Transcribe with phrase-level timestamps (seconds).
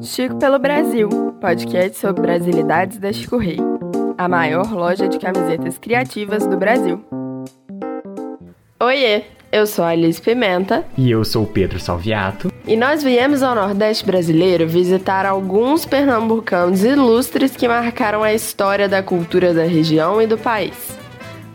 [0.00, 1.08] Chico pelo Brasil,
[1.40, 3.58] podcast sobre brasilidades da Chico Rei,
[4.16, 7.04] a maior loja de camisetas criativas do Brasil.
[8.80, 10.84] Oiê, eu sou a Alice Pimenta.
[10.96, 12.52] E eu sou o Pedro Salviato.
[12.66, 19.02] E nós viemos ao Nordeste brasileiro visitar alguns pernambucanos ilustres que marcaram a história da
[19.02, 20.96] cultura da região e do país.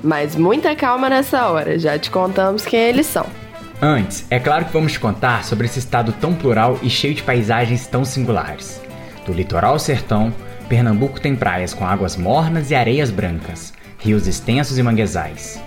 [0.03, 3.42] Mas muita calma nessa hora, já te contamos quem eles são.
[3.85, 7.85] Antes, é claro que vamos contar sobre esse estado tão plural e cheio de paisagens
[7.85, 8.81] tão singulares.
[9.25, 10.33] Do litoral ao sertão,
[10.69, 15.61] Pernambuco tem praias com águas mornas e areias brancas, rios extensos e manguezais.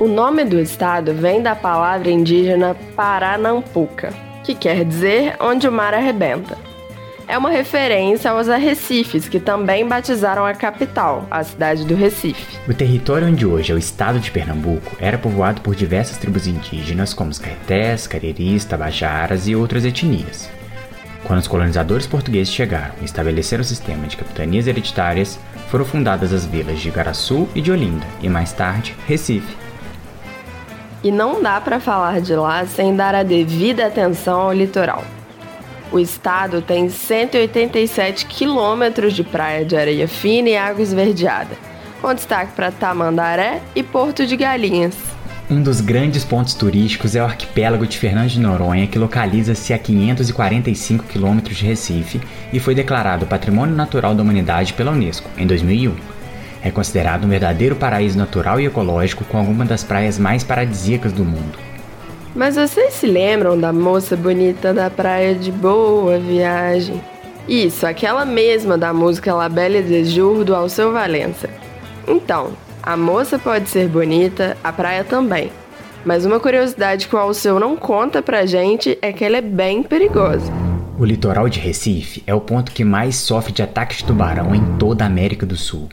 [0.00, 5.92] O nome do estado vem da palavra indígena Paranampuca, que quer dizer onde o mar
[5.92, 6.67] arrebenta
[7.28, 12.58] é uma referência aos arrecifes, que também batizaram a capital, a cidade do Recife.
[12.66, 17.12] O território onde hoje é o estado de Pernambuco era povoado por diversas tribos indígenas,
[17.12, 20.48] como os caetés, cariris, tabajaras e outras etnias.
[21.24, 25.38] Quando os colonizadores portugueses chegaram e estabeleceram o sistema de capitanias hereditárias,
[25.68, 29.54] foram fundadas as vilas de Igaraçu e de Olinda, e mais tarde, Recife.
[31.04, 35.04] E não dá para falar de lá sem dar a devida atenção ao litoral.
[35.90, 41.56] O estado tem 187 quilômetros de praia de areia fina e água esverdeada,
[42.02, 44.94] com destaque para Tamandaré e Porto de Galinhas.
[45.50, 49.78] Um dos grandes pontos turísticos é o arquipélago de Fernando de Noronha, que localiza-se a
[49.78, 52.20] 545 quilômetros de Recife
[52.52, 55.94] e foi declarado Patrimônio Natural da Humanidade pela Unesco em 2001.
[56.62, 61.24] É considerado um verdadeiro paraíso natural e ecológico com algumas das praias mais paradisíacas do
[61.24, 61.67] mundo.
[62.34, 67.00] Mas vocês se lembram da moça bonita da praia de Boa Viagem?
[67.48, 71.48] Isso, aquela mesma da música La Belle de Jour do Alceu Valença.
[72.06, 75.50] Então, a moça pode ser bonita, a praia também.
[76.04, 79.82] Mas uma curiosidade que o Alceu não conta pra gente é que ela é bem
[79.82, 80.52] perigosa.
[80.98, 84.76] O litoral de Recife é o ponto que mais sofre de ataques de tubarão em
[84.78, 85.88] toda a América do Sul.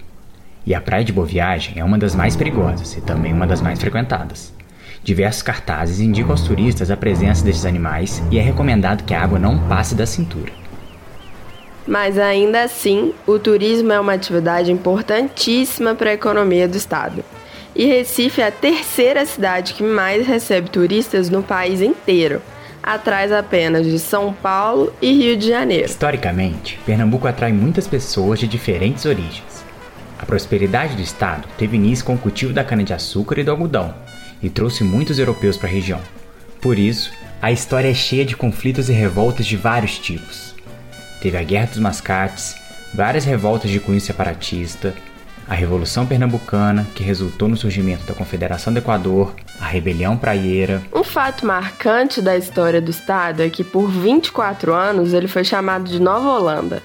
[0.65, 3.61] E a praia de Boa Viagem é uma das mais perigosas e também uma das
[3.61, 4.54] mais frequentadas.
[5.05, 9.37] Diversos cartazes indicam aos turistas a presença desses animais e é recomendado que a água
[9.37, 10.51] não passe da cintura.
[11.87, 17.23] Mas ainda assim, o turismo é uma atividade importantíssima para a economia do estado.
[17.75, 22.41] E Recife é a terceira cidade que mais recebe turistas no país inteiro,
[22.81, 25.85] atrás apenas de São Paulo e Rio de Janeiro.
[25.85, 29.63] Historicamente, Pernambuco atrai muitas pessoas de diferentes origens.
[30.17, 33.93] A prosperidade do estado teve início com o cultivo da cana-de-açúcar e do algodão,
[34.45, 35.99] e trouxe muitos europeus para a região.
[36.61, 37.11] Por isso,
[37.41, 40.53] a história é cheia de conflitos e revoltas de vários tipos.
[41.19, 42.55] Teve a Guerra dos Mascates,
[42.93, 44.93] várias revoltas de cunho separatista,
[45.47, 50.81] a Revolução Pernambucana, que resultou no surgimento da Confederação do Equador, a Rebelião Praieira.
[50.93, 55.89] Um fato marcante da história do estado é que por 24 anos ele foi chamado
[55.89, 56.83] de Nova Holanda.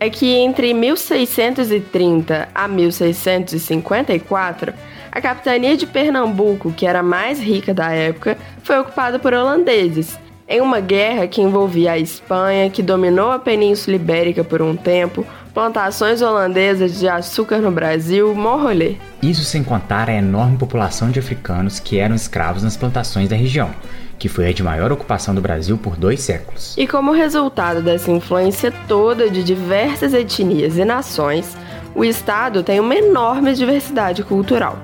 [0.00, 4.74] É que entre 1630 a 1654
[5.14, 10.18] a capitania de Pernambuco, que era a mais rica da época, foi ocupada por holandeses,
[10.48, 15.24] em uma guerra que envolvia a Espanha, que dominou a Península Ibérica por um tempo,
[15.54, 18.96] plantações holandesas de açúcar no Brasil, morrolê.
[19.22, 23.70] Isso sem contar a enorme população de africanos que eram escravos nas plantações da região,
[24.18, 26.74] que foi a de maior ocupação do Brasil por dois séculos.
[26.76, 31.56] E como resultado dessa influência toda de diversas etnias e nações,
[31.94, 34.76] o estado tem uma enorme diversidade cultural.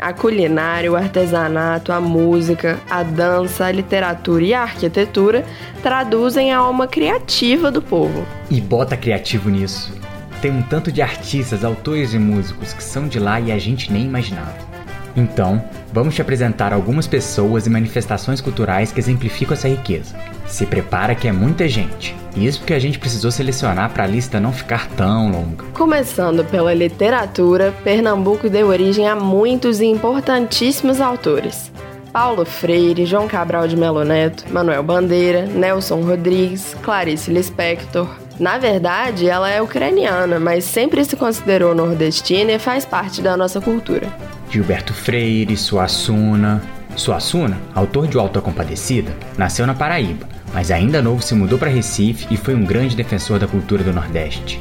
[0.00, 5.44] A culinária, o artesanato, a música, a dança, a literatura e a arquitetura
[5.82, 8.24] traduzem a alma criativa do povo.
[8.50, 9.92] E bota criativo nisso.
[10.40, 13.92] Tem um tanto de artistas, autores e músicos que são de lá e a gente
[13.92, 14.69] nem imaginava.
[15.16, 15.62] Então,
[15.92, 20.14] vamos te apresentar algumas pessoas e manifestações culturais que exemplificam essa riqueza.
[20.46, 22.16] Se prepara que é muita gente.
[22.36, 25.64] Isso porque a gente precisou selecionar para a lista não ficar tão longa.
[25.74, 31.72] Começando pela literatura, Pernambuco deu origem a muitos e importantíssimos autores.
[32.12, 38.08] Paulo Freire, João Cabral de Melo Neto, Manuel Bandeira, Nelson Rodrigues, Clarice Lispector.
[38.38, 43.60] Na verdade, ela é ucraniana, mas sempre se considerou nordestina e faz parte da nossa
[43.60, 44.08] cultura.
[44.50, 46.60] Gilberto Freire, Suassuna.
[46.96, 51.70] Suassuna, autor de O Alto Compadecida, nasceu na Paraíba, mas ainda novo se mudou para
[51.70, 54.60] Recife e foi um grande defensor da cultura do Nordeste.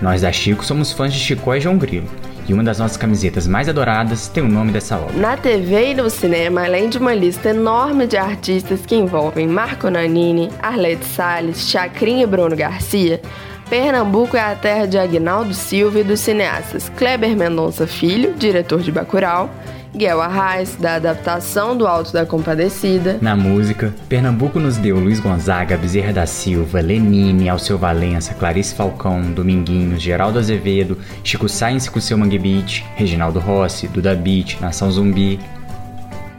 [0.00, 2.08] Nós da Chico somos fãs de Chicó e João Grilo,
[2.48, 5.14] e uma das nossas camisetas mais adoradas tem o nome dessa obra.
[5.14, 9.90] Na TV e no cinema, além de uma lista enorme de artistas que envolvem Marco
[9.90, 13.20] Nanini, Arlete Salles, Chacrinha e Bruno Garcia,
[13.68, 18.92] Pernambuco é a terra de Agnaldo Silva e dos cineastas Kleber Mendonça Filho, diretor de
[18.92, 19.50] Bacurau,
[19.92, 23.18] Guel Arraes, da adaptação do Alto da Compadecida.
[23.20, 29.32] Na música, Pernambuco nos deu Luiz Gonzaga, Bezerra da Silva, Lenine, Alceu Valença, Clarice Falcão,
[29.32, 35.40] Dominguinhos, Geraldo Azevedo, Chico Sainz com seu Mangue Beat, Reginaldo Rossi, Duda Beat, Nação Zumbi.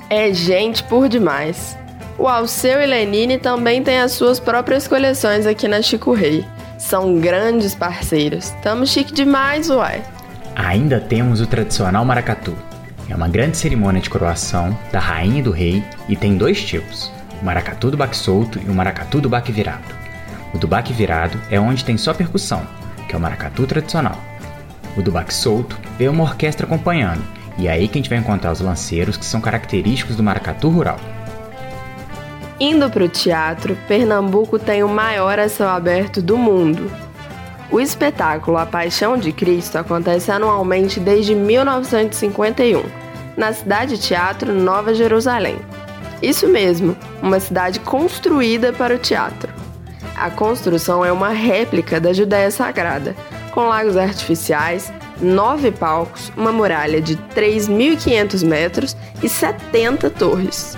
[0.09, 1.77] É gente por demais.
[2.17, 6.45] O Alceu e Lenine também têm as suas próprias coleções aqui na Chico Rei.
[6.77, 8.49] São grandes parceiros.
[8.61, 10.03] Tamo chique demais, uai.
[10.55, 12.55] Ainda temos o tradicional maracatu,
[13.09, 17.11] é uma grande cerimônia de coroação da rainha e do rei e tem dois tipos:
[17.41, 19.95] o maracatu do baque solto e o maracatu do baque virado.
[20.53, 22.67] O do baque virado é onde tem só percussão,
[23.07, 24.17] que é o maracatu tradicional.
[24.97, 27.23] O do baque solto vem uma orquestra acompanhando,
[27.57, 30.69] e é aí que a gente vai encontrar os lanceiros que são característicos do maracatu
[30.69, 30.99] rural.
[32.59, 36.91] Indo para o teatro, Pernambuco tem o maior a céu aberto do mundo,
[37.69, 42.81] o espetáculo A Paixão de Cristo acontece anualmente desde 1951,
[43.35, 45.59] na Cidade Teatro Nova Jerusalém.
[46.21, 49.53] Isso mesmo, uma cidade construída para o teatro.
[50.15, 53.15] A construção é uma réplica da Judéia Sagrada,
[53.51, 60.77] com lagos artificiais, nove palcos, uma muralha de 3.500 metros e 70 torres.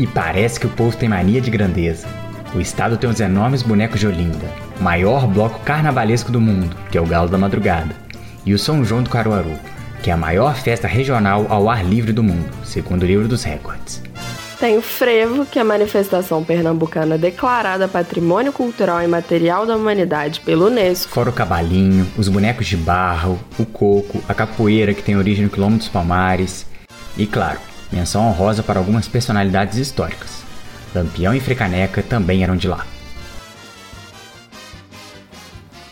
[0.00, 2.08] E parece que o povo tem mania de grandeza.
[2.54, 4.50] O estado tem os enormes bonecos de Olinda,
[4.80, 7.94] maior bloco carnavalesco do mundo, que é o Galo da Madrugada,
[8.46, 9.58] e o São João do Caruaru,
[10.02, 13.44] que é a maior festa regional ao ar livre do mundo, segundo o livro dos
[13.44, 14.02] recordes.
[14.58, 20.40] Tem o Frevo, que é a manifestação pernambucana declarada Patrimônio Cultural e Material da Humanidade
[20.40, 21.12] pelo Unesco.
[21.12, 25.50] Fora o cavalinho, os bonecos de barro, o coco, a capoeira que tem origem no
[25.50, 26.64] quilômetro dos Palmares.
[27.18, 27.58] E claro,
[27.92, 30.42] menção honrosa para algumas personalidades históricas.
[30.94, 32.84] Lampião e Frecaneca também eram de lá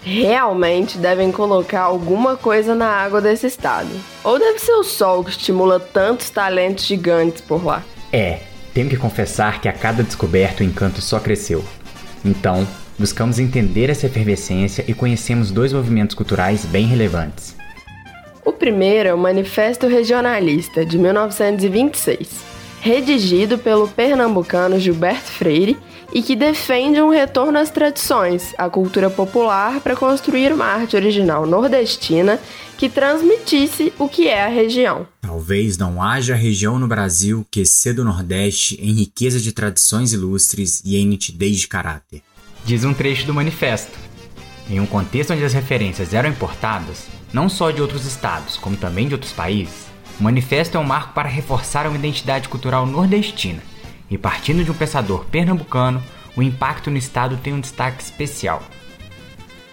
[0.09, 3.89] realmente devem colocar alguma coisa na água desse estado.
[4.25, 7.83] Ou deve ser o sol que estimula tantos talentos gigantes por lá.
[8.13, 8.41] É,
[8.73, 11.65] tenho que confessar que a cada descoberta o encanto só cresceu.
[12.25, 12.67] Então,
[12.99, 17.55] buscamos entender essa efervescência e conhecemos dois movimentos culturais bem relevantes.
[18.49, 22.31] O primeiro é o Manifesto Regionalista, de 1926,
[22.81, 25.77] redigido pelo pernambucano Gilberto Freire
[26.15, 31.47] e que defende um retorno às tradições, à cultura popular, para construir uma arte original
[31.47, 32.41] nordestina
[32.79, 35.07] que transmitisse o que é a região.
[35.21, 40.81] Talvez não haja região no Brasil que exceda o Nordeste em riqueza de tradições ilustres
[40.87, 42.23] e em nitidez de caráter.
[42.65, 44.08] Diz um trecho do manifesto.
[44.69, 49.09] Em um contexto onde as referências eram importadas, não só de outros estados, como também
[49.09, 49.87] de outros países,
[50.21, 53.63] o manifesto é um marco para reforçar uma identidade cultural nordestina
[54.11, 56.03] e partindo de um pensador pernambucano,
[56.37, 58.63] o impacto no estado tem um destaque especial.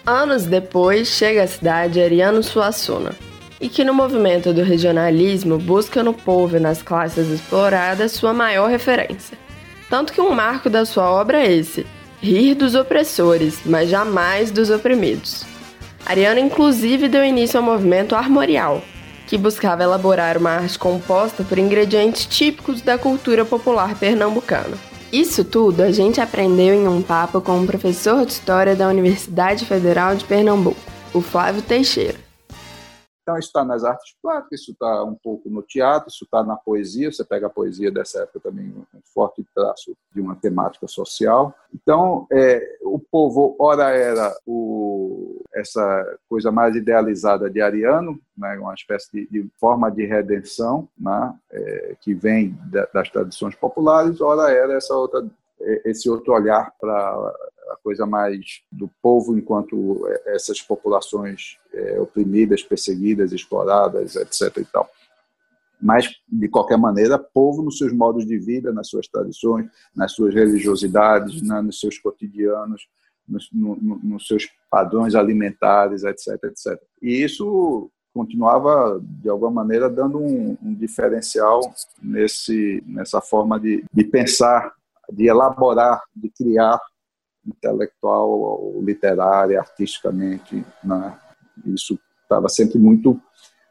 [0.04, 3.12] Anos depois, chega à cidade Ariano Suassuna,
[3.60, 8.68] e que no movimento do regionalismo busca no povo e nas classes exploradas sua maior
[8.68, 9.38] referência.
[9.88, 11.86] Tanto que um marco da sua obra é esse:
[12.20, 15.44] rir dos opressores, mas jamais dos oprimidos.
[16.04, 18.82] Ariano, inclusive, deu início ao movimento armorial,
[19.26, 24.76] que buscava elaborar uma arte composta por ingredientes típicos da cultura popular pernambucana.
[25.12, 29.64] Isso tudo a gente aprendeu em um papo com um professor de História da Universidade
[29.64, 30.80] Federal de Pernambuco,
[31.14, 32.25] o Flávio Teixeira.
[33.26, 36.54] Então, isso está nas artes plásticas, isso está um pouco no teatro, isso está na
[36.54, 37.10] poesia.
[37.10, 41.52] Você pega a poesia dessa época também, um forte traço de uma temática social.
[41.74, 48.74] Então, é, o povo, ora era o, essa coisa mais idealizada de Ariano, né, uma
[48.74, 52.56] espécie de, de forma de redenção né, é, que vem
[52.94, 55.26] das tradições populares, ora era essa outra
[55.60, 57.34] é, esse outro olhar para
[57.70, 64.58] a coisa mais do povo enquanto é, essas populações é, oprimidas, perseguidas, exploradas, etc.
[64.58, 64.88] E tal.
[65.80, 70.34] Mas, de qualquer maneira, povo nos seus modos de vida, nas suas tradições, nas suas
[70.34, 72.88] religiosidades, nos seus cotidianos,
[73.28, 76.44] nos, no, nos seus padrões alimentares, etc.
[76.44, 76.80] etc.
[77.02, 81.60] E isso continuava, de alguma maneira, dando um, um diferencial
[82.02, 84.72] nesse, nessa forma de, de pensar,
[85.12, 86.80] de elaborar, de criar
[87.46, 91.18] intelectual, literária, artisticamente, né?
[91.66, 93.20] isso estava sempre muito,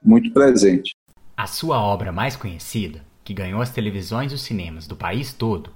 [0.01, 0.95] muito presente.
[1.35, 5.71] A sua obra mais conhecida, que ganhou as televisões e os cinemas do país todo,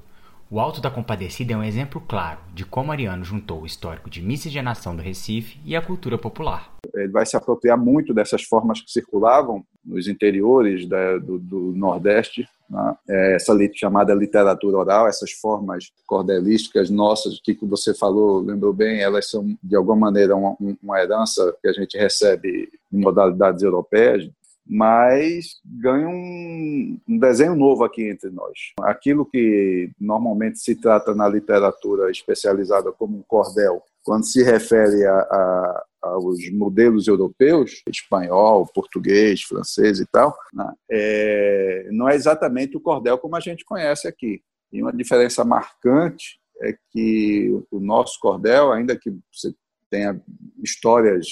[0.51, 4.19] o Alto da Compadecida é um exemplo claro de como Ariano juntou o histórico de
[4.19, 6.73] miscigenação do Recife e a cultura popular.
[6.95, 12.47] Ele vai se apropriar muito dessas formas que circulavam nos interiores da, do, do, Nordeste,
[12.67, 12.95] né?
[13.07, 19.29] é essa chamada literatura oral, essas formas cordelísticas nossas, que você falou, lembrou bem, elas
[19.29, 24.27] são de alguma maneira uma, uma herança que a gente recebe em modalidades europeias,
[24.69, 28.53] mas ganha um, um, desenho novo aqui entre nós.
[28.81, 35.17] Aquilo que normalmente se trata na literatura especializada como um cordel, quando se refere a,
[35.17, 42.81] a, aos modelos europeus, espanhol, português, francês e tal, né, é, não é exatamente o
[42.81, 44.39] cordel como a gente conhece aqui.
[44.71, 49.51] E uma diferença marcante é que o nosso cordel, ainda que você
[49.89, 50.21] tenha
[50.63, 51.27] histórias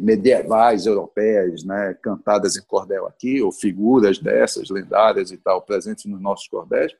[0.00, 6.20] medievais europeias, né, cantadas em cordel aqui, ou figuras dessas lendárias e tal, presentes nos
[6.20, 6.92] nossos cordéis,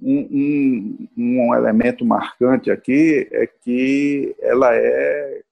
[0.00, 5.42] um, um, um elemento marcante aqui é que ela é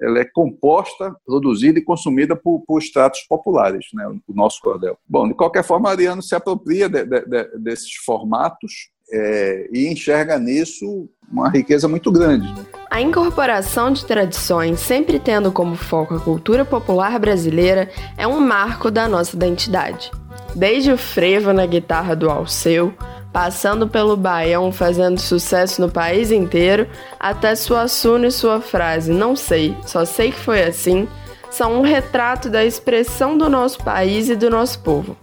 [0.00, 4.96] ela é composta, produzida e consumida por, por estratos populares, né, o nosso cordel.
[5.06, 10.38] Bom, de qualquer forma, Ariano se apropria de, de, de, desses formatos é, e enxerga
[10.38, 12.52] nisso uma riqueza muito grande.
[12.90, 18.90] A incorporação de tradições, sempre tendo como foco a cultura popular brasileira, é um marco
[18.90, 20.10] da nossa identidade.
[20.54, 22.94] Desde o frevo na guitarra do Alceu,
[23.32, 26.88] passando pelo baião fazendo sucesso no país inteiro,
[27.20, 31.06] até Suassuna e sua frase Não sei, só sei que foi assim,
[31.50, 35.16] são um retrato da expressão do nosso país e do nosso povo.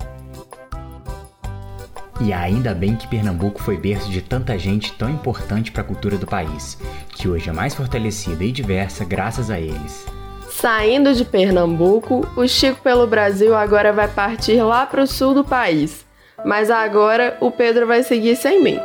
[2.21, 6.17] E ainda bem que Pernambuco foi berço de tanta gente tão importante para a cultura
[6.17, 6.77] do país,
[7.09, 10.05] que hoje é mais fortalecida e diversa graças a eles.
[10.49, 15.43] Saindo de Pernambuco, o Chico pelo Brasil agora vai partir lá para o sul do
[15.43, 16.05] país.
[16.45, 18.79] Mas agora o Pedro vai seguir sem mim.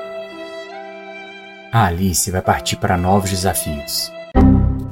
[1.73, 4.11] A Alice vai partir para novos desafios.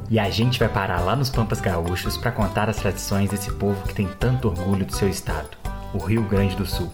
[0.08, 3.86] E a gente vai parar lá nos Pampas Gaúchos para contar as tradições desse povo
[3.86, 5.50] que tem tanto orgulho do seu estado,
[5.92, 6.90] o Rio Grande do Sul.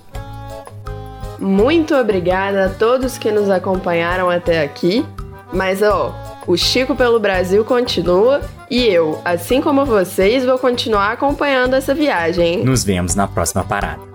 [1.44, 5.04] Muito obrigada a todos que nos acompanharam até aqui.
[5.52, 6.14] Mas ó,
[6.46, 12.64] o Chico pelo Brasil continua e eu, assim como vocês, vou continuar acompanhando essa viagem.
[12.64, 14.13] Nos vemos na próxima parada.